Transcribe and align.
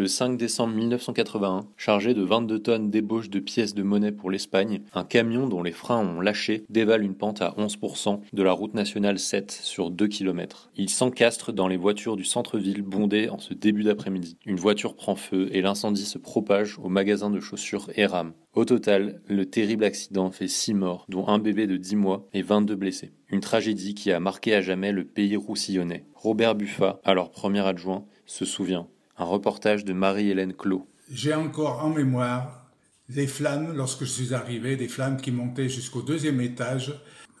Le 0.00 0.06
5 0.06 0.38
décembre 0.38 0.72
1981, 0.76 1.66
chargé 1.76 2.14
de 2.14 2.22
22 2.22 2.58
tonnes 2.60 2.88
d'ébauche 2.88 3.28
de 3.28 3.38
pièces 3.38 3.74
de 3.74 3.82
monnaie 3.82 4.12
pour 4.12 4.30
l'Espagne, 4.30 4.80
un 4.94 5.04
camion 5.04 5.46
dont 5.46 5.62
les 5.62 5.72
freins 5.72 5.98
ont 5.98 6.22
lâché 6.22 6.64
dévale 6.70 7.02
une 7.02 7.14
pente 7.14 7.42
à 7.42 7.54
11% 7.58 8.20
de 8.32 8.42
la 8.42 8.52
route 8.52 8.72
nationale 8.72 9.18
7 9.18 9.50
sur 9.50 9.90
2 9.90 10.08
km. 10.08 10.70
Il 10.74 10.88
s'encastre 10.88 11.52
dans 11.52 11.68
les 11.68 11.76
voitures 11.76 12.16
du 12.16 12.24
centre-ville 12.24 12.80
bondées 12.80 13.28
en 13.28 13.38
ce 13.38 13.52
début 13.52 13.82
d'après-midi. 13.82 14.38
Une 14.46 14.56
voiture 14.56 14.96
prend 14.96 15.16
feu 15.16 15.50
et 15.52 15.60
l'incendie 15.60 16.06
se 16.06 16.16
propage 16.16 16.78
au 16.78 16.88
magasin 16.88 17.28
de 17.28 17.38
chaussures 17.38 17.90
Eram. 17.94 18.32
Au 18.54 18.64
total, 18.64 19.20
le 19.26 19.44
terrible 19.44 19.84
accident 19.84 20.30
fait 20.30 20.48
6 20.48 20.72
morts, 20.72 21.04
dont 21.10 21.28
un 21.28 21.38
bébé 21.38 21.66
de 21.66 21.76
10 21.76 21.96
mois 21.96 22.26
et 22.32 22.40
22 22.40 22.74
blessés. 22.74 23.12
Une 23.28 23.40
tragédie 23.40 23.94
qui 23.94 24.12
a 24.12 24.18
marqué 24.18 24.54
à 24.54 24.62
jamais 24.62 24.92
le 24.92 25.04
pays 25.04 25.36
roussillonnais. 25.36 26.06
Robert 26.14 26.54
Buffat, 26.54 27.02
alors 27.04 27.30
premier 27.30 27.60
adjoint, 27.60 28.06
se 28.24 28.46
souvient. 28.46 28.88
Un 29.20 29.24
reportage 29.24 29.84
de 29.84 29.92
Marie-Hélène 29.92 30.54
Clot. 30.54 30.88
J'ai 31.12 31.34
encore 31.34 31.84
en 31.84 31.90
mémoire 31.90 32.70
les 33.10 33.26
flammes 33.26 33.76
lorsque 33.76 34.00
je 34.00 34.10
suis 34.10 34.32
arrivé, 34.32 34.76
des 34.76 34.88
flammes 34.88 35.20
qui 35.20 35.30
montaient 35.30 35.68
jusqu'au 35.68 36.00
deuxième 36.00 36.40
étage, 36.40 36.94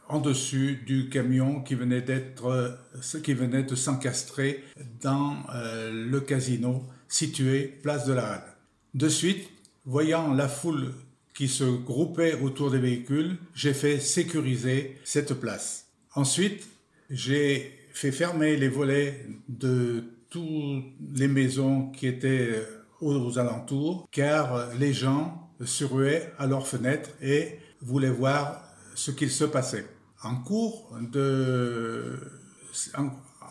en 0.06 0.20
dessus 0.20 0.82
du 0.84 1.08
camion 1.08 1.62
qui 1.62 1.74
venait 1.74 2.02
d'être, 2.02 2.78
ce 3.00 3.16
qui 3.16 3.32
venait 3.32 3.62
de 3.62 3.74
s'encastrer 3.74 4.62
dans 5.00 5.36
euh, 5.54 5.90
le 5.90 6.20
casino 6.20 6.84
situé 7.08 7.62
place 7.82 8.04
de 8.04 8.12
la 8.12 8.26
Halle. 8.26 8.56
De 8.92 9.08
suite, 9.08 9.48
voyant 9.86 10.34
la 10.34 10.48
foule 10.48 10.92
qui 11.32 11.48
se 11.48 11.64
groupait 11.64 12.34
autour 12.42 12.70
des 12.70 12.78
véhicules, 12.78 13.38
j'ai 13.54 13.72
fait 13.72 14.00
sécuriser 14.00 14.98
cette 15.02 15.32
place. 15.32 15.86
Ensuite, 16.14 16.68
j'ai 17.08 17.72
fait 17.94 18.12
fermer 18.12 18.58
les 18.58 18.68
volets 18.68 19.24
de 19.48 20.04
toutes 20.30 20.84
les 21.14 21.28
maisons 21.28 21.90
qui 21.90 22.06
étaient 22.06 22.50
euh, 22.52 22.64
aux 23.00 23.38
alentours, 23.38 24.08
car 24.12 24.54
euh, 24.54 24.66
les 24.78 24.92
gens 24.92 25.50
se 25.64 25.84
ruaient 25.84 26.32
à 26.38 26.46
leurs 26.46 26.66
fenêtres 26.66 27.10
et 27.20 27.58
voulaient 27.82 28.10
voir 28.10 28.62
ce 28.94 29.10
qu'il 29.10 29.30
se 29.30 29.44
passait. 29.44 29.86
En 30.22 30.36
cours 30.36 30.96
de, 31.12 32.18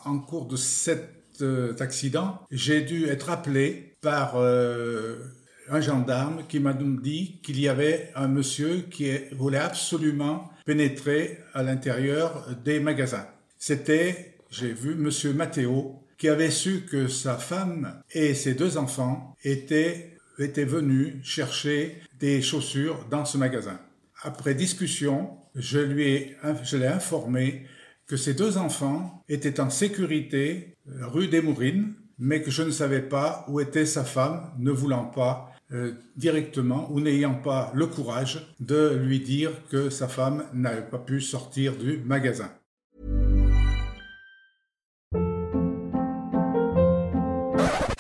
en, 0.06 0.20
cours 0.20 0.48
de 0.48 0.56
cet 0.56 1.42
euh, 1.42 1.76
accident, 1.80 2.40
j'ai 2.52 2.82
dû 2.82 3.06
être 3.08 3.30
appelé 3.30 3.96
par 4.02 4.38
un 4.38 5.82
gendarme 5.82 6.44
qui 6.48 6.60
m'a 6.60 6.74
dit 6.74 7.42
qu'il 7.44 7.60
y 7.60 7.68
avait 7.68 8.12
un 8.16 8.28
monsieur 8.28 8.84
qui 8.90 9.12
voulait 9.34 9.58
absolument 9.58 10.50
pénétrer 10.66 11.40
à 11.54 11.64
l'intérieur 11.64 12.48
des 12.64 12.80
magasins. 12.80 13.28
C'était, 13.58 14.38
j'ai 14.50 14.72
vu, 14.72 14.96
monsieur 14.96 15.34
Matteo, 15.34 16.02
qui 16.20 16.28
avait 16.28 16.52
su 16.52 16.82
que 16.82 17.08
sa 17.08 17.38
femme 17.38 18.04
et 18.12 18.36
ses 18.36 18.54
deux 18.54 18.78
enfants 18.78 19.36
étaient, 19.44 20.18
étaient 20.38 20.66
venus 20.66 21.16
chercher 21.24 22.02
des 22.20 22.42
chaussures 22.42 23.06
dans 23.10 23.26
ce 23.26 23.38
magasin. 23.38 23.80
Après 24.22 24.54
discussion, 24.54 25.38
je 25.56 25.80
lui 25.80 26.04
ai, 26.08 26.38
je 26.64 26.76
l'ai 26.76 26.88
informé 26.88 27.66
que 28.06 28.18
ses 28.18 28.34
deux 28.34 28.58
enfants 28.58 29.24
étaient 29.30 29.62
en 29.62 29.70
sécurité 29.70 30.76
euh, 30.90 31.08
rue 31.08 31.30
des 31.30 31.42
Mourines, 31.42 31.94
mais 32.18 32.42
que 32.42 32.52
je 32.52 32.64
ne 32.64 32.72
savais 32.72 33.02
pas 33.02 33.46
où 33.48 33.62
était 33.62 33.86
sa 33.86 34.04
femme, 34.04 34.52
ne 34.60 34.72
voulant 34.72 35.06
pas 35.06 35.54
euh, 35.72 35.94
directement 36.18 36.92
ou 36.92 37.00
n'ayant 37.00 37.36
pas 37.36 37.72
le 37.74 37.88
courage 37.88 38.56
de 38.60 39.00
lui 39.02 39.22
dire 39.22 39.52
que 39.70 39.90
sa 39.90 40.10
femme 40.10 40.44
n'avait 40.54 40.82
pas 40.82 40.98
pu 40.98 41.22
sortir 41.22 41.78
du 41.78 42.00
magasin. 42.00 42.52